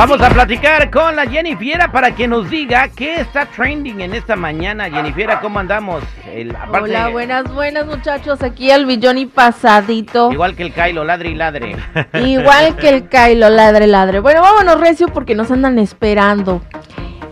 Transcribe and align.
Vamos 0.00 0.22
a 0.22 0.30
platicar 0.30 0.90
con 0.90 1.14
la 1.14 1.26
Jennifiera 1.26 1.92
para 1.92 2.14
que 2.14 2.26
nos 2.26 2.48
diga 2.48 2.88
qué 2.88 3.16
está 3.16 3.44
trending 3.44 4.00
en 4.00 4.14
esta 4.14 4.34
mañana. 4.34 4.88
Jennifiera, 4.88 5.42
¿cómo 5.42 5.58
andamos? 5.58 6.02
El, 6.26 6.56
Hola, 6.72 7.10
buenas, 7.10 7.52
buenas 7.52 7.84
muchachos. 7.84 8.42
Aquí 8.42 8.70
el 8.70 8.86
billón 8.86 9.18
y 9.18 9.26
pasadito. 9.26 10.32
Igual 10.32 10.56
que 10.56 10.62
el 10.62 10.72
Kylo, 10.72 11.04
ladre 11.04 11.28
y 11.28 11.34
ladre. 11.34 11.76
Igual 12.14 12.76
que 12.76 12.88
el 12.88 13.08
Kylo, 13.10 13.50
ladre, 13.50 13.86
ladre. 13.86 14.20
Bueno, 14.20 14.40
vámonos 14.40 14.80
recio 14.80 15.08
porque 15.08 15.34
nos 15.34 15.50
andan 15.50 15.78
esperando. 15.78 16.62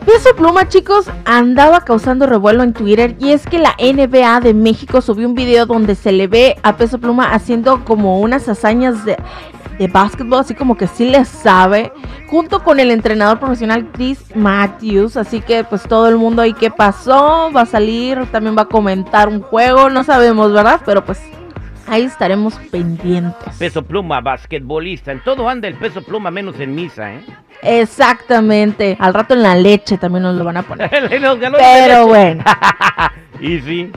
Peso 0.09 0.34
Pluma, 0.34 0.67
chicos, 0.67 1.11
andaba 1.27 1.83
causando 1.83 2.25
revuelo 2.25 2.62
en 2.62 2.73
Twitter 2.73 3.14
y 3.20 3.33
es 3.33 3.47
que 3.47 3.59
la 3.59 3.77
NBA 3.78 4.41
de 4.41 4.55
México 4.55 5.03
subió 5.03 5.28
un 5.28 5.34
video 5.34 5.67
donde 5.67 5.95
se 5.95 6.12
le 6.12 6.27
ve 6.27 6.56
a 6.62 6.78
Peso 6.78 6.98
Pluma 6.98 7.34
haciendo 7.34 7.84
como 7.84 8.19
unas 8.19 8.48
hazañas 8.48 9.05
de 9.05 9.19
de 9.79 9.86
básquetbol, 9.86 10.41
así 10.41 10.55
como 10.55 10.77
que 10.77 10.86
sí 10.86 11.09
le 11.09 11.25
sabe, 11.25 11.92
junto 12.29 12.62
con 12.64 12.81
el 12.81 12.91
entrenador 12.91 13.39
profesional 13.39 13.89
Chris 13.92 14.19
Matthews. 14.34 15.17
Así 15.17 15.41
que 15.41 15.64
pues 15.64 15.83
todo 15.83 16.09
el 16.09 16.17
mundo 16.17 16.42
ahí 16.42 16.53
qué 16.53 16.70
pasó, 16.70 17.51
va 17.56 17.62
a 17.62 17.67
salir, 17.67 18.27
también 18.33 18.56
va 18.56 18.62
a 18.62 18.69
comentar 18.69 19.29
un 19.29 19.41
juego, 19.41 19.89
no 19.89 20.05
sabemos, 20.05 20.53
¿verdad? 20.53 20.81
Pero 20.84 21.05
pues 21.05 21.20
ahí 21.89 22.05
estaremos 22.05 22.55
pendientes. 22.70 23.56
Peso 23.58 23.83
pluma, 23.83 24.20
basquetbolista, 24.20 25.12
en 25.12 25.20
todo 25.20 25.48
anda 25.48 25.69
el 25.69 25.75
peso 25.75 26.03
pluma 26.03 26.30
menos 26.30 26.58
en 26.61 26.75
misa, 26.75 27.14
¿eh? 27.14 27.25
Exactamente, 27.62 28.97
al 29.00 29.14
rato 29.14 29.34
en 29.34 29.42
la 29.42 29.56
leche 29.56 29.98
también 29.98 30.22
nos 30.22 30.36
lo 30.36 30.45
van 30.45 30.58
a 30.58 30.62
poner. 30.62 30.91
Pero 31.11 32.06
bueno. 32.06 32.45
y 33.41 33.61
sí. 33.61 33.92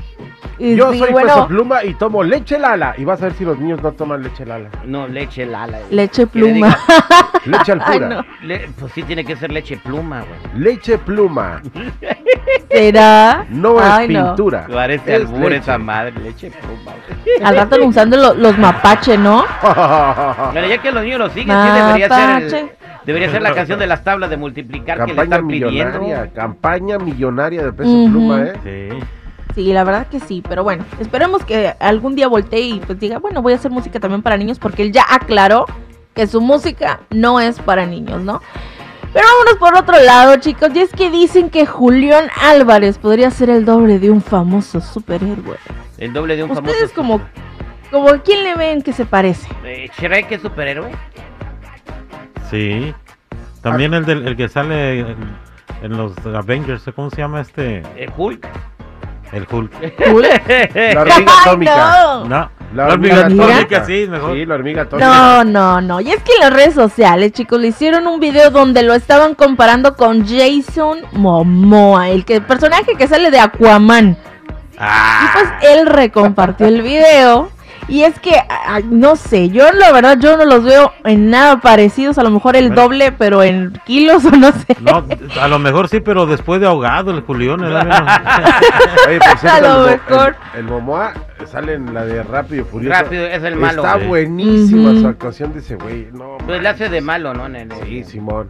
Yo 0.59 0.94
soy 0.94 1.14
peso 1.14 1.47
pluma 1.47 1.84
y 1.84 1.94
tomo 1.95 2.23
leche 2.23 2.59
lala. 2.59 2.94
Y 2.97 3.06
vas 3.06 3.22
a 3.22 3.25
ver 3.25 3.34
si 3.34 3.45
los 3.45 3.58
niños 3.58 3.81
no 3.81 3.92
toman 3.94 4.22
leche 4.22 4.45
lala. 4.45 4.70
No, 4.86 5.08
leche 5.08 5.45
lala. 5.45 5.80
Leche 5.89 6.28
pluma. 6.28 6.78
leche 7.45 7.72
al 7.72 7.83
pura. 7.83 8.25
pues 8.80 8.94
sí, 8.94 9.03
tiene 9.03 9.25
que 9.25 9.36
ser 9.36 9.52
leche 9.52 9.78
pluma, 9.78 10.22
güey. 10.22 10.64
Leche 10.64 10.98
pluma. 10.98 11.61
¿Será? 12.70 13.45
No 13.50 13.80
es 13.80 14.08
pintura. 14.08 14.67
Parece 14.72 15.16
albur 15.16 15.53
esa 15.53 15.78
madre, 15.78 16.14
leche 16.22 16.52
pluma. 16.52 16.94
Al 17.43 17.55
rato 17.55 17.83
usando 17.83 18.33
los 18.33 18.58
mapache, 18.58 19.17
¿no? 19.17 19.45
Mira, 20.54 20.67
ya 20.67 20.77
que 20.77 20.92
los 20.92 21.04
niños 21.04 21.20
lo 21.20 21.30
siguen, 21.30 21.55
sí 21.55 21.71
debería 21.73 22.10
ser 22.49 22.82
Debería 23.05 23.32
ser 23.32 23.42
la 23.42 23.54
canción 23.54 23.80
de 23.80 23.87
las 23.87 24.04
tablas 24.04 24.30
de 24.30 24.37
multiplicar 24.37 24.99
campaña 24.99 25.08
que 25.08 25.16
le 25.16 25.23
están 25.23 25.48
millonaria, 25.48 26.30
Campaña 26.33 26.98
millonaria 26.99 27.64
de 27.64 27.73
peso 27.73 27.89
pluma, 27.89 28.43
¿eh? 28.43 28.54
Sí. 28.64 29.20
Sí, 29.56 29.73
la 29.73 29.84
verdad 29.84 30.08
que 30.08 30.20
sí, 30.20 30.42
pero 30.48 30.64
bueno, 30.64 30.86
esperemos 31.00 31.44
que 31.44 31.76
algún 31.80 32.16
día 32.16 32.28
voltee 32.28 32.62
y 32.62 32.80
pues 32.80 33.00
diga, 33.00 33.20
bueno, 33.20 33.42
voy 33.42 33.54
a 33.54 33.58
hacer 33.58 33.72
música 33.72 34.00
también 34.00 34.22
para 34.22 34.38
niños 34.38 34.60
porque 34.60 34.84
él 34.84 34.92
ya 34.92 35.06
aclaró 35.10 35.66
que 36.14 36.28
su 36.28 36.42
música 36.42 37.02
no 37.10 37.39
es 37.39 37.60
para 37.60 37.86
niños, 37.86 38.22
¿no? 38.22 38.42
Pero 39.14 39.26
vámonos 39.28 39.58
por 39.60 39.78
otro 39.78 40.02
lado, 40.04 40.38
chicos, 40.38 40.70
y 40.73 40.80
es 40.80 40.92
que 40.92 41.10
dicen 41.11 41.50
que 41.50 41.66
Julián 41.66 42.30
Álvarez 42.42 42.98
podría 42.98 43.30
ser 43.30 43.50
el 43.50 43.66
doble 43.66 44.00
de 44.00 44.10
un 44.10 44.22
famoso 44.22 44.80
superhéroe. 44.80 45.58
El 45.98 46.14
doble 46.14 46.38
de 46.38 46.44
un 46.44 46.50
famoso 46.50 46.72
Ustedes 46.72 46.94
como 46.94 47.20
como 47.92 48.08
quién 48.23 48.44
le 48.45 48.56
ven 48.56 48.82
que 48.82 48.94
se 48.94 49.06
parece? 49.06 49.50
Eh, 49.66 49.90
¿Shrek 50.00 50.32
es 50.32 50.42
superhéroe? 50.42 50.92
Sí. 52.50 52.94
También 53.61 53.94
el 53.94 54.06
del 54.06 54.28
el 54.28 54.38
que 54.38 54.48
sale 54.48 55.02
en, 55.82 55.98
los 55.98 56.17
Avengers, 56.26 56.90
¿cómo 56.95 57.10
se 57.10 57.17
llama 57.17 57.42
este? 57.42 57.80
¿El 57.98 58.10
eh, 58.10 58.14
Hulk? 58.16 58.48
El 59.31 59.47
Hulk. 59.49 59.71
La 60.93 61.02
hormiga 61.02 61.42
atómica. 61.42 62.23
No. 62.27 62.49
La 62.73 62.87
hormiga 62.87 63.25
atómica, 63.25 63.86
sí, 63.86 64.08
mejor. 64.09 64.33
Sí, 64.33 64.45
la 64.45 64.55
hormiga 64.55 64.81
atómica. 64.83 65.08
No, 65.08 65.43
no, 65.43 65.81
no. 65.81 66.02
Y 66.02 66.11
es 66.11 66.23
que 66.23 66.33
en 66.33 66.39
las 66.42 66.53
redes 66.53 66.73
sociales, 66.73 67.33
chicos, 67.33 67.59
le 67.59 67.67
hicieron 67.67 68.08
un 68.08 68.19
video 68.19 68.49
donde 68.49 68.83
lo 68.83 68.93
estaban 68.93 69.36
comparando 69.36 69.95
con 69.95 70.25
Jason 70.25 70.99
Momoa, 71.14 72.09
el, 72.09 72.23
que, 72.23 72.36
el 72.36 72.43
personaje 72.43 72.95
que 72.97 73.08
sale 73.08 73.30
de 73.30 73.39
Aquaman. 73.39 74.17
Ah. 74.77 75.21
Y 75.23 75.37
pues 75.37 75.71
él 75.71 75.86
recompartió 75.86 76.65
el 76.67 76.81
video 76.81 77.52
y 77.92 78.06
es 78.06 78.18
que, 78.22 78.32
no 78.90 79.18
sé, 79.18 79.50
yo 79.50 79.70
la 79.74 79.92
verdad 79.92 80.18
yo 80.18 80.38
no 80.38 80.46
los 80.46 80.64
veo 80.64 80.94
en 81.04 81.30
nada 81.30 81.60
parecidos, 81.60 82.18
a 82.18 82.24
lo 82.24 82.32
mejor 82.32 82.56
el 82.56 82.74
doble, 82.74 83.12
pero 83.12 83.44
en 83.44 83.74
kilos 83.86 84.24
o 84.32 84.32
no 84.32 84.54
sé. 84.54 84.78
No, 84.80 85.04
a 85.42 85.48
lo 85.50 85.60
mejor 85.60 85.90
sí, 85.90 86.00
pero 86.00 86.26
después 86.26 86.62
de 86.62 86.68
ahogado 86.68 87.12
el 87.12 87.20
Julián. 87.20 87.60
¿eh? 87.66 87.68
Oye, 89.10 89.20
pues 89.20 89.44
a 89.44 89.60
lo 89.60 89.88
mejor. 89.88 90.38
El, 90.58 90.64
Momoa 90.64 91.14
sale 91.46 91.74
en 91.74 91.94
la 91.94 92.06
de 92.06 92.24
Rápido 92.24 92.62
y 92.62 92.66
Furioso. 92.66 92.98
Rápido 92.98 93.26
es 93.26 93.44
el 93.44 93.58
malo. 93.58 93.84
Está 93.84 93.98
buenísima 93.98 94.94
su 94.94 95.08
actuación 95.08 95.52
de 95.52 95.60
ese 95.60 95.76
güey. 95.76 96.08
No, 96.14 96.38
pues 96.46 96.62
le 96.62 96.70
hace 96.70 96.88
de 96.88 97.02
malo, 97.02 97.34
¿no? 97.34 97.46
sí, 97.84 98.06
Simón. 98.06 98.50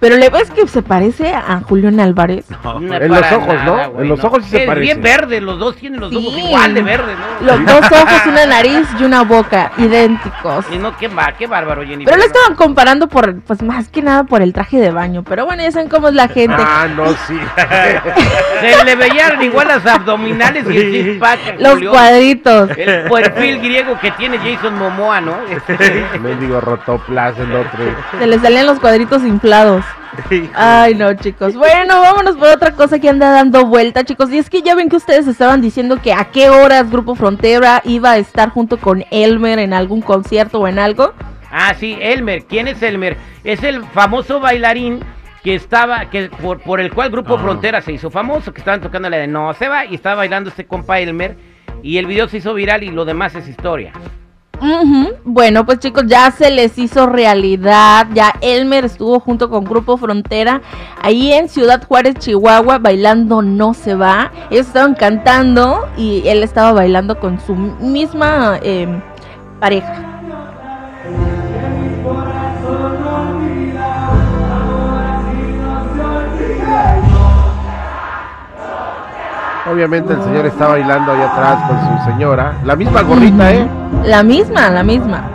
Pero 0.00 0.16
le 0.16 0.28
ves 0.28 0.50
que 0.50 0.66
se 0.66 0.82
parece 0.82 1.32
a 1.32 1.60
Julián 1.60 1.98
Álvarez. 1.98 2.44
en 2.50 3.08
los 3.08 3.32
ojos, 3.32 3.56
¿no? 3.64 4.00
en 4.00 4.08
los 4.08 4.22
ojos 4.22 4.44
sí 4.44 4.50
se 4.50 4.66
parece. 4.66 4.90
Es 4.90 4.96
bien 4.96 5.02
verde, 5.02 5.40
los 5.40 5.58
dos 5.58 5.76
tienen 5.76 6.00
los 6.00 6.14
ojos 6.14 6.36
igual 6.36 6.74
de 6.74 6.82
verde, 6.82 7.14
¿no? 7.14 7.46
Los 7.46 7.64
dos 7.64 7.90
ojos, 7.90 8.26
una 8.26 8.44
nariz 8.44 8.81
y 8.98 9.04
una 9.04 9.22
boca 9.22 9.72
idénticos. 9.78 10.64
Y 10.72 10.78
no, 10.78 10.96
qué, 10.96 11.10
qué 11.38 11.46
bárbaro, 11.46 11.82
Jenny. 11.84 12.04
Pero 12.04 12.16
lo 12.16 12.24
estaban 12.24 12.54
comparando 12.54 13.08
por, 13.08 13.40
pues 13.42 13.62
más 13.62 13.88
que 13.88 14.02
nada 14.02 14.24
por 14.24 14.42
el 14.42 14.52
traje 14.52 14.78
de 14.80 14.90
baño. 14.90 15.22
Pero 15.22 15.46
bueno, 15.46 15.62
ya 15.62 15.72
saben 15.72 15.88
cómo 15.88 16.08
es 16.08 16.14
la 16.14 16.28
gente. 16.28 16.56
Ah, 16.58 16.88
no, 16.94 17.08
sí. 17.26 17.38
se 18.60 18.84
le 18.84 18.96
veían 18.96 19.42
igual 19.42 19.68
las 19.68 19.86
abdominales 19.86 20.64
y 20.68 20.76
el 20.76 21.20
six 21.20 21.60
Los 21.60 21.82
cuadritos. 21.82 22.70
El 22.76 23.10
perfil 23.10 23.58
griego 23.60 23.98
que 24.00 24.10
tiene 24.12 24.38
Jason 24.38 24.78
Momoa, 24.78 25.20
¿no? 25.20 25.36
Me 26.20 26.34
digo 26.36 26.60
rotoplas 26.60 27.38
el 27.38 27.54
otro. 27.54 27.84
Se 28.18 28.26
le 28.26 28.38
salían 28.38 28.66
los 28.66 28.80
cuadritos 28.80 29.22
inflados. 29.24 29.84
Ay, 30.54 30.94
no, 30.94 31.14
chicos. 31.14 31.54
Bueno, 31.54 32.00
vámonos 32.00 32.36
por 32.36 32.48
otra 32.48 32.72
cosa 32.72 32.98
que 32.98 33.08
anda 33.08 33.30
dando 33.30 33.66
vuelta, 33.66 34.04
chicos. 34.04 34.30
Y 34.30 34.38
es 34.38 34.50
que 34.50 34.62
ya 34.62 34.74
ven 34.74 34.88
que 34.88 34.96
ustedes 34.96 35.26
estaban 35.26 35.60
diciendo 35.60 36.00
que 36.02 36.12
a 36.12 36.26
qué 36.26 36.50
horas 36.50 36.90
Grupo 36.90 37.14
Frontera 37.14 37.80
iba 37.84 38.12
a 38.12 38.18
estar 38.18 38.50
junto 38.50 38.71
con 38.76 39.04
Elmer 39.10 39.58
en 39.58 39.72
algún 39.72 40.02
concierto 40.02 40.60
o 40.60 40.68
en 40.68 40.78
algo. 40.78 41.12
Ah, 41.50 41.74
sí, 41.74 41.98
Elmer. 42.00 42.44
¿Quién 42.44 42.68
es 42.68 42.82
Elmer? 42.82 43.16
Es 43.44 43.62
el 43.62 43.84
famoso 43.84 44.40
bailarín 44.40 45.00
que 45.42 45.54
estaba, 45.54 46.08
que 46.08 46.30
por, 46.40 46.60
por 46.60 46.80
el 46.80 46.92
cual 46.92 47.10
Grupo 47.10 47.34
ah. 47.34 47.38
Frontera 47.38 47.82
se 47.82 47.92
hizo 47.92 48.10
famoso, 48.10 48.52
que 48.52 48.60
estaban 48.60 48.80
tocando 48.80 49.10
la 49.10 49.18
de 49.18 49.26
No 49.26 49.52
se 49.54 49.68
va 49.68 49.84
y 49.84 49.94
estaba 49.94 50.16
bailando 50.16 50.50
este 50.50 50.66
compa 50.66 51.00
Elmer. 51.00 51.36
Y 51.82 51.98
el 51.98 52.06
video 52.06 52.28
se 52.28 52.38
hizo 52.38 52.54
viral 52.54 52.84
y 52.84 52.90
lo 52.90 53.04
demás 53.04 53.34
es 53.34 53.48
historia. 53.48 53.92
Bueno, 55.24 55.66
pues 55.66 55.80
chicos, 55.80 56.04
ya 56.06 56.30
se 56.30 56.50
les 56.50 56.78
hizo 56.78 57.06
realidad. 57.06 58.06
Ya 58.14 58.34
Elmer 58.40 58.84
estuvo 58.84 59.18
junto 59.18 59.50
con 59.50 59.64
Grupo 59.64 59.96
Frontera 59.96 60.62
ahí 61.00 61.32
en 61.32 61.48
Ciudad 61.48 61.84
Juárez, 61.86 62.14
Chihuahua, 62.18 62.78
bailando 62.78 63.42
No 63.42 63.74
se 63.74 63.94
va. 63.94 64.30
Ellos 64.50 64.66
estaban 64.68 64.94
cantando 64.94 65.88
y 65.96 66.22
él 66.26 66.42
estaba 66.42 66.72
bailando 66.72 67.18
con 67.18 67.40
su 67.40 67.54
misma 67.54 68.58
em, 68.62 69.00
pareja. 69.58 70.11
Obviamente 79.70 80.12
el 80.12 80.22
señor 80.22 80.46
está 80.46 80.68
bailando 80.68 81.12
ahí 81.12 81.20
atrás 81.20 81.58
con 81.68 81.78
su 81.98 82.10
señora. 82.10 82.54
La 82.64 82.74
misma 82.74 83.02
gorrita, 83.02 83.52
¿eh? 83.52 83.66
La 84.04 84.22
misma, 84.22 84.70
la 84.70 84.82
misma. 84.82 85.30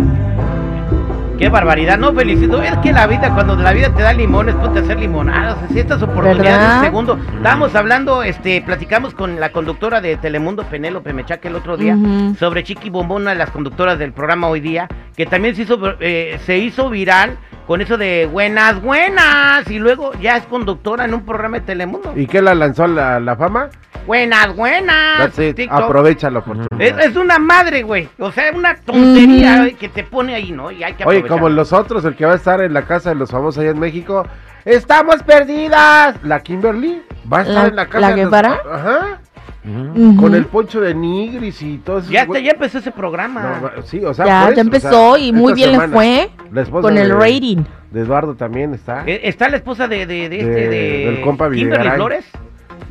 Qué 1.38 1.50
barbaridad, 1.50 2.00
no 2.00 2.14
felicito. 2.14 2.62
Es 2.64 2.76
que 2.80 2.92
la 2.92 3.06
vida, 3.06 3.32
cuando 3.34 3.56
la 3.56 3.72
vida 3.72 3.94
te 3.94 4.02
da 4.02 4.12
limones, 4.12 4.56
ponte 4.56 4.80
a 4.80 4.82
hacer 4.82 5.00
limonadas. 5.00 5.58
Así 5.64 5.80
estas 5.80 6.02
oportunidades 6.02 6.78
un 6.78 6.84
segundo. 6.84 7.20
Estábamos 7.36 7.76
hablando, 7.76 8.24
este, 8.24 8.62
platicamos 8.62 9.14
con 9.14 9.40
la 9.40 9.52
conductora 9.52 10.02
de 10.02 10.18
Telemundo, 10.18 10.64
Penélope 10.64 11.14
Mechaque, 11.14 11.50
el 11.50 11.56
otro 11.56 11.78
día, 11.78 11.96
sobre 12.40 12.64
Chiqui 12.64 12.90
Bombón, 12.90 13.22
una 13.24 13.32
de 13.32 13.38
las 13.38 13.52
conductoras 13.52 14.00
del 14.00 14.14
programa 14.14 14.48
hoy 14.48 14.62
día, 14.62 14.88
que 15.16 15.28
también 15.28 15.56
se 15.56 15.62
hizo, 15.64 15.80
eh, 16.00 16.40
se 16.46 16.58
hizo 16.58 16.90
viral 16.90 17.38
con 17.68 17.82
eso 17.82 17.98
de 17.98 18.26
buenas, 18.26 18.82
buenas. 18.82 19.70
Y 19.70 19.78
luego 19.78 20.14
ya 20.20 20.38
es 20.38 20.46
conductora 20.46 21.06
en 21.06 21.14
un 21.14 21.24
programa 21.24 21.60
de 21.60 21.66
Telemundo. 21.66 22.14
¿Y 22.16 22.26
qué 22.26 22.42
la 22.42 22.56
lanzó 22.56 22.86
a 22.86 23.20
la 23.20 23.36
fama? 23.36 23.70
Buenas, 24.08 24.56
buenas. 24.56 25.38
Aprovecha 25.70 26.30
la 26.30 26.40
oportunidad. 26.40 27.02
Es, 27.02 27.18
una 27.18 27.40
madre, 27.40 27.84
güey. 27.84 28.08
O 28.18 28.32
sea, 28.32 28.54
una 28.54 28.74
tontería 28.78 29.70
que 29.78 29.90
te 29.90 30.06
pone 30.06 30.34
ahí, 30.34 30.52
¿no? 30.52 30.72
Y 30.72 30.82
hay 30.82 30.94
que 30.94 31.04
Oye, 31.04 31.24
como 31.28 31.50
los 31.50 31.74
otros, 31.74 32.04
el 32.06 32.16
que 32.16 32.26
va 32.26 32.34
a 32.34 32.36
estar 32.36 32.62
en 32.62 32.74
la 32.74 32.84
casa 32.84 33.10
de 33.10 33.16
los 33.16 33.30
famosos 33.32 33.60
allá 33.60 33.72
en 33.72 33.80
México. 33.80 34.26
¡Estamos 34.66 35.24
perdidas! 35.24 36.16
La 36.24 36.42
Kimberly 36.42 37.02
va 37.32 37.40
a 37.40 37.42
estar 37.44 37.56
¿La- 37.64 37.68
en 37.70 37.76
la 37.76 37.86
casa 37.88 38.00
la 38.00 38.08
de 38.10 38.16
los- 38.16 38.26
Guevara? 38.26 38.60
Ajá. 38.72 39.20
Ujú. 39.66 40.02
Ujú. 40.12 40.22
Con 40.22 40.36
el 40.36 40.46
poncho 40.46 40.80
de 40.80 40.94
Nigris 40.94 41.62
y 41.62 41.78
todo 41.80 42.00
eso. 42.00 42.10
Ya, 42.10 42.22
está, 42.24 42.40
ya 42.40 42.52
empezó 42.52 42.78
ese 42.78 42.92
programa. 42.92 43.60
No, 43.76 43.84
sí, 43.84 44.04
o 44.04 44.14
sea, 44.14 44.26
ya, 44.26 44.44
pues, 44.46 44.56
ya 44.56 44.62
o 44.62 44.66
empezó 44.66 45.16
sea, 45.16 45.20
y 45.26 45.34
muy 45.34 45.54
bien 45.54 45.70
le 45.72 45.76
semana. 45.76 45.94
fue 45.94 46.30
La 46.52 46.62
esposa 46.62 46.82
con 46.88 46.98
el 46.98 47.10
de- 47.10 47.16
rating. 47.16 47.58
De 47.92 48.02
Eduardo 48.02 48.36
también 48.36 48.74
está. 48.74 49.04
Eh, 49.06 49.22
Está 49.24 49.50
la 49.50 49.58
esposa 49.58 49.88
de, 49.88 50.06
de, 50.06 50.30
de 50.30 50.40
este, 50.40 50.52
De- 50.54 50.68
de... 50.70 51.06
del 51.12 51.22
compa 51.22 51.50
Kimberly. 51.50 51.90
Flores. 51.92 52.26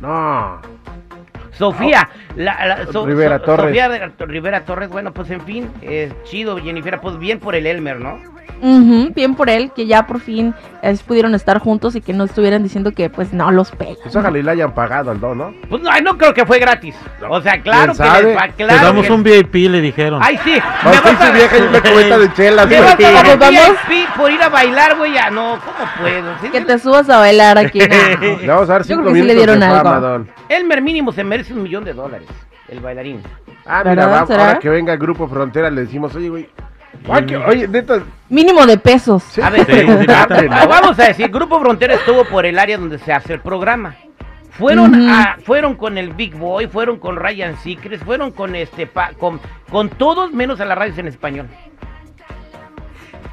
No. 0.01 0.59
Sofía, 1.57 2.09
la, 2.35 2.65
la- 2.65 2.85
So- 2.91 3.05
Rivera 3.05 3.39
So- 3.39 3.45
Torres. 3.45 3.65
Sofía 3.67 4.11
Rivera 4.19 4.65
Torres, 4.65 4.89
bueno, 4.89 5.11
pues 5.13 5.29
en 5.31 5.41
fin, 5.41 5.69
eh, 5.81 6.11
chido, 6.23 6.57
Jennifer, 6.57 6.99
pues 7.01 7.17
bien 7.17 7.39
por 7.39 7.55
el 7.55 7.65
Elmer, 7.65 7.99
¿no? 7.99 8.19
Ujú, 8.61 9.11
bien 9.13 9.35
por 9.35 9.49
él, 9.49 9.71
que 9.75 9.85
ya 9.85 10.07
por 10.07 10.19
fin 10.19 10.53
eh, 10.81 10.97
pudieron 11.05 11.35
estar 11.35 11.59
juntos 11.59 11.95
y 11.95 12.01
que 12.01 12.11
no 12.13 12.23
estuvieran 12.23 12.63
diciendo 12.63 12.91
que 12.91 13.09
pues 13.09 13.31
no 13.31 13.51
los 13.51 13.69
pega. 13.71 13.95
Pues 14.01 14.15
ojalá 14.15 14.37
y 14.39 14.41
le 14.43 14.49
hayan 14.51 14.73
pagado 14.73 15.11
al 15.11 15.19
don, 15.19 15.37
¿no? 15.37 15.53
Pues 15.69 15.81
no, 15.83 15.91
no 16.01 16.17
creo 16.17 16.33
que 16.33 16.45
fue 16.45 16.57
gratis. 16.57 16.95
O 17.29 17.39
sea, 17.41 17.61
claro 17.61 17.93
que 17.93 18.03
les 18.03 18.35
va- 18.37 18.47
Te 18.47 18.63
claro 18.65 18.83
damos 18.87 19.05
que- 19.05 19.11
un 19.13 19.21
VIP, 19.23 19.55
le 19.69 19.79
dijeron. 19.81 20.19
Ay, 20.23 20.39
sí, 20.43 20.53
me 20.53 20.91
vas 20.91 21.21
a 21.21 21.31
vieja 21.31 21.57
y 21.57 21.61
una 21.61 21.81
cubeta 21.81 22.17
de 22.17 22.33
chelas. 22.33 22.67
me 22.67 22.79
vas 22.81 22.93
a 22.95 23.11
dar 23.11 23.25
un. 23.33 23.39
VIP 23.39 24.09
por 24.17 24.31
ir 24.31 24.41
a 24.41 24.49
bailar, 24.49 24.97
güey, 24.97 25.13
ya 25.13 25.29
no, 25.29 25.59
¿cómo 25.63 25.89
puedo? 26.01 26.33
Sí, 26.41 26.49
Que 26.49 26.61
te 26.61 26.79
subas 26.79 27.07
a 27.09 27.19
bailar 27.19 27.57
aquí. 27.59 27.79
no. 28.21 28.37
Le 28.39 28.47
vamos 28.47 28.69
a 28.69 28.73
dar 28.73 28.81
Yo 28.83 28.95
creo 28.95 28.97
cinco 28.97 29.13
que 29.13 29.21
sí 29.21 29.27
le 29.27 29.35
dieron 29.35 29.59
de 29.59 29.67
fama, 29.67 29.95
algo. 29.97 30.07
don. 30.07 30.29
Elmer 30.49 30.81
mínimo 30.81 31.11
se 31.11 31.23
merece 31.23 31.53
un 31.53 31.61
millón 31.63 31.83
de 31.83 31.93
dólares, 31.93 32.27
el 32.69 32.79
bailarín. 32.79 33.21
Ah, 33.67 33.83
mira, 33.85 34.07
va- 34.07 34.19
ahora 34.21 34.59
que 34.59 34.69
venga 34.69 34.93
el 34.93 34.99
Grupo 34.99 35.27
Frontera 35.27 35.69
le 35.69 35.81
decimos, 35.81 36.15
oye, 36.15 36.29
güey. 36.29 36.49
Ay, 37.09 37.25
que- 37.25 37.37
oye, 37.37 37.67
neta. 37.67 38.03
Mínimo 38.29 38.65
de 38.65 38.77
pesos. 38.77 39.23
sí, 39.23 39.41
A 39.41 39.49
ver, 39.49 39.65
Sí, 39.65 39.71
sí, 39.73 40.05
vamos 40.67 40.99
a 40.99 41.03
decir, 41.07 41.29
Grupo 41.29 41.59
Frontera 41.59 41.93
estuvo 41.95 42.25
por 42.25 42.45
el 42.45 42.59
área 42.59 42.77
donde 42.77 42.97
se 42.99 43.13
hace 43.13 43.33
el 43.33 43.39
programa. 43.41 43.95
Fueron 44.51 44.95
Ujú. 44.95 45.09
a- 45.09 45.37
fueron 45.45 45.75
con 45.75 45.97
el 45.97 46.13
Big 46.13 46.35
Boy, 46.35 46.67
fueron 46.67 46.97
con 46.99 47.15
Ryan 47.15 47.55
Seacrest, 47.57 48.03
fueron 48.03 48.31
con 48.31 48.55
este 48.55 48.87
pa- 48.87 49.11
con, 49.19 49.39
con 49.69 49.89
todos 49.89 50.31
menos 50.33 50.59
a 50.59 50.65
las 50.65 50.77
radios 50.77 50.97
en 50.97 51.07
español. 51.07 51.47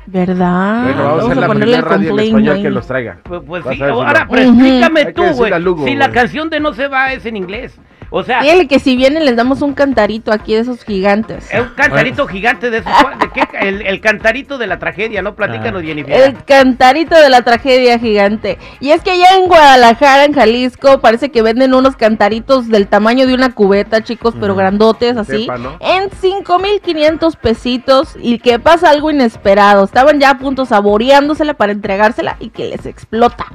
¿Verdad? 0.06 0.82
Bueno, 0.84 1.02
vamos 1.04 1.24
a 1.24 1.28
ser 1.28 1.36
la 1.38 1.46
ponerle 1.46 1.64
primera 1.76 1.88
radio 1.88 2.02
en 2.02 2.08
complaint 2.08 2.28
español 2.36 2.62
que 2.62 2.70
los 2.70 2.86
traiga. 2.86 3.18
Pues, 3.22 3.42
pues 3.46 3.64
Vas 3.64 3.74
sí, 3.74 3.82
a 3.82 3.86
ver 3.86 3.94
si 3.94 3.98
ahora, 4.00 4.20
no. 4.24 4.30
pero 4.30 4.42
Ujú. 4.42 4.50
explícame 4.60 5.00
Hay 5.00 5.06
que 5.06 5.12
tú, 5.14 5.22
güey, 5.22 5.32
decirle 5.34 5.54
a 5.54 5.58
Lugo, 5.58 5.84
si 5.86 5.94
la 5.94 6.06
güey. 6.06 6.14
canción 6.14 6.50
de 6.50 6.60
No 6.60 6.72
se 6.74 6.88
va 6.88 7.12
es 7.14 7.24
en 7.26 7.36
inglés. 7.38 7.74
O 8.16 8.22
sea, 8.22 8.42
Dígale 8.42 8.68
que 8.68 8.78
si 8.78 8.94
vienen 8.94 9.24
les 9.24 9.34
damos 9.34 9.60
un 9.60 9.74
cantarito 9.74 10.30
aquí 10.30 10.54
de 10.54 10.60
esos 10.60 10.84
gigantes. 10.84 11.52
es 11.52 11.60
un 11.60 11.70
cantarito 11.70 12.28
gigante 12.28 12.70
de 12.70 12.78
esos, 12.78 12.92
¿de 13.18 13.28
qué? 13.34 13.42
El, 13.60 13.82
el 13.84 14.00
cantarito 14.00 14.56
de 14.56 14.68
la 14.68 14.78
tragedia, 14.78 15.20
¿no? 15.20 15.34
Platícanos, 15.34 15.82
Ah. 15.82 15.84
Jennifer. 15.84 16.12
El 16.12 16.44
cantarito 16.44 17.16
de 17.20 17.28
la 17.28 17.42
tragedia 17.42 17.98
gigante. 17.98 18.56
Y 18.78 18.90
es 18.92 19.02
que 19.02 19.10
allá 19.10 19.36
en 19.36 19.48
Guadalajara, 19.48 20.26
en 20.26 20.32
Jalisco, 20.32 21.00
parece 21.00 21.30
que 21.32 21.42
venden 21.42 21.74
unos 21.74 21.96
cantaritos 21.96 22.68
del 22.68 22.86
tamaño 22.86 23.26
de 23.26 23.34
una 23.34 23.52
cubeta, 23.52 24.04
chicos, 24.04 24.34
pero 24.38 24.54
grandotes, 24.54 25.16
así. 25.16 25.40
Sepa, 25.40 25.58
¿no? 25.58 25.76
En 25.80 26.08
5.500 26.10 27.36
pesitos. 27.36 28.16
Y 28.20 28.38
que 28.38 28.60
pasa 28.60 28.90
algo 28.90 29.10
inesperado. 29.10 29.82
Estaban 29.82 30.20
ya 30.20 30.30
a 30.30 30.38
punto 30.38 30.66
saboreándosela 30.66 31.54
para 31.54 31.72
entregársela 31.72 32.36
y 32.38 32.50
que 32.50 32.66
les 32.66 32.86
explota. 32.86 33.46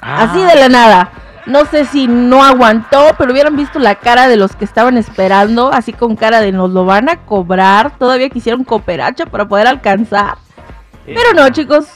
Ah. 0.00 0.24
Así 0.30 0.40
de 0.40 0.54
la 0.54 0.68
nada. 0.68 1.10
No 1.46 1.66
sé 1.66 1.84
si 1.84 2.06
no 2.08 2.42
aguantó, 2.42 3.10
pero 3.18 3.32
hubieran 3.32 3.56
visto 3.56 3.78
la 3.78 3.96
cara 3.96 4.28
de 4.28 4.36
los 4.36 4.56
que 4.56 4.64
estaban 4.64 4.96
esperando, 4.96 5.70
así 5.72 5.92
con 5.92 6.16
cara 6.16 6.40
de 6.40 6.52
nos 6.52 6.70
lo 6.70 6.84
van 6.86 7.08
a 7.10 7.16
cobrar. 7.26 7.98
Todavía 7.98 8.30
quisieron 8.30 8.64
cooperacha 8.64 9.26
para 9.26 9.46
poder 9.46 9.66
alcanzar. 9.66 10.36
Pero 11.04 11.34
no, 11.34 11.48
chicos. 11.50 11.86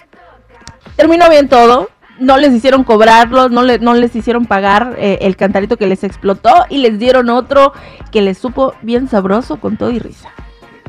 Terminó 0.97 1.31
bien 1.31 1.49
todo. 1.49 1.89
No 2.19 2.37
les 2.37 2.53
hicieron 2.53 2.83
cobrarlo, 2.83 3.49
no, 3.49 3.63
le- 3.63 3.79
no 3.79 3.95
les 3.95 4.15
hicieron 4.17 4.45
pagar 4.47 4.97
eh, 4.99 5.19
el 5.23 5.37
cantarito 5.37 5.77
que 5.77 5.87
les 5.87 6.03
explotó 6.03 6.51
y 6.69 6.79
les 6.79 6.99
dieron 6.99 7.31
otro 7.31 7.73
que 8.11 8.23
les 8.23 8.37
supo 8.39 8.75
bien 8.83 9.09
sabroso 9.09 9.61
con 9.61 9.77
todo 9.77 9.91
y 9.93 10.01
risa. 10.01 10.29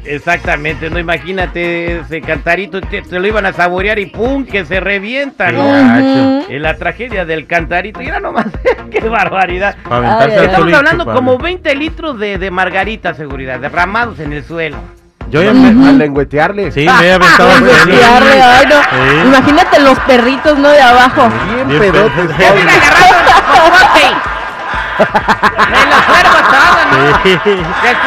Exactamente, 0.05 0.89
no 0.89 0.97
imagínate 0.99 1.99
ese 1.99 2.21
cantarito, 2.21 2.81
te, 2.81 3.01
te 3.01 3.19
lo 3.19 3.27
iban 3.27 3.45
a 3.45 3.53
saborear 3.53 3.99
y 3.99 4.07
¡pum! 4.07 4.45
que 4.45 4.65
se 4.65 4.79
revienta, 4.79 5.51
¿no? 5.51 5.63
En 6.47 6.61
la 6.61 6.75
tragedia 6.77 7.25
del 7.25 7.45
cantarito, 7.47 8.01
y 8.01 8.07
era 8.07 8.19
nomás, 8.19 8.45
qué 8.91 9.01
barbaridad. 9.07 9.75
Ay, 9.89 10.01
ay, 10.03 10.05
al 10.05 10.31
ay. 10.31 10.45
Estamos 10.45 10.73
hablando 10.73 11.03
chuparle. 11.03 11.13
como 11.19 11.37
20 11.37 11.75
litros 11.75 12.19
de, 12.19 12.37
de 12.37 12.51
margarita, 12.51 13.13
seguridad, 13.13 13.59
derramados 13.59 14.19
en 14.19 14.33
el 14.33 14.43
suelo. 14.43 14.77
Yo 15.29 15.43
ya 15.43 15.51
Ujú. 15.51 15.59
me... 15.59 15.89
A 15.89 15.91
lengüetearle. 15.91 16.71
Sí, 16.71 16.87
me 16.99 17.07
he 17.07 17.13
aventado 17.13 17.51
suelo. 17.51 17.67
golpearle, 17.67 18.41
ay, 18.41 18.65
no. 18.67 18.81
Sí. 18.81 19.27
Imagínate 19.27 19.79
los 19.81 19.99
perritos, 19.99 20.57
¿no? 20.57 20.69
De 20.69 20.81
abajo. 20.81 21.29
Bien 21.53 21.67
Bien 21.67 21.79
pedotes. 21.81 22.29
¡Ya 22.39 22.49
agarrado 22.49 23.15
el 23.19 23.43
popote! 23.45 24.05
¡Me 25.69 25.85
los 25.85 26.01
cuervos 26.03 26.41
todos, 26.49 26.57
¿no? 26.59 26.78
Sí. 26.78 26.78
Desperdiciar 26.78 26.78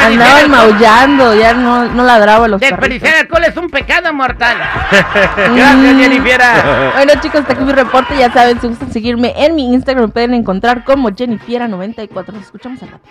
Andaban 0.00 0.50
maullando, 0.50 1.34
ya 1.34 1.54
no, 1.54 1.84
no 1.86 2.04
ladraba 2.04 2.48
los 2.48 2.60
Desperdiciar 2.60 3.16
alcohol 3.16 3.44
es 3.44 3.56
un 3.56 3.70
pecado 3.70 4.12
mortal. 4.12 4.56
Gracias. 4.90 5.96
Jennifer. 5.96 6.40
Bueno 6.94 7.12
chicos, 7.20 7.40
hasta 7.40 7.52
aquí 7.54 7.64
mi 7.64 7.72
reporte, 7.72 8.16
ya 8.16 8.32
saben, 8.32 8.60
si 8.60 8.68
gustan 8.68 8.92
seguirme 8.92 9.34
en 9.36 9.54
mi 9.54 9.72
Instagram 9.72 10.06
me 10.06 10.08
pueden 10.08 10.34
encontrar 10.34 10.84
como 10.84 11.10
Jennifiera94. 11.10 12.32
Nos 12.32 12.42
escuchamos 12.42 12.82
al 12.82 12.90
rato. 12.90 13.08